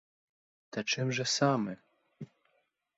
[0.69, 1.77] Та чим же саме?!